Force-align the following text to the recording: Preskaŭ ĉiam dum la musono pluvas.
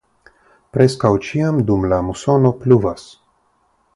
Preskaŭ 0.77 1.11
ĉiam 1.27 1.59
dum 1.69 1.85
la 1.93 2.01
musono 2.09 2.53
pluvas. 2.65 3.07